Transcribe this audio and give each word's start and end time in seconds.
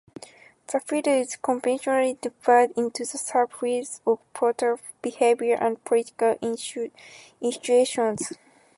The 0.73 0.79
field 0.79 1.05
is 1.05 1.35
conventionally 1.35 2.17
divided 2.19 2.75
into 2.75 3.03
the 3.05 3.19
sub-fields 3.19 4.01
of 4.07 4.17
political 4.33 4.79
behavior 5.03 5.53
and 5.61 5.77
political 5.85 6.39
institutions. 6.41 8.31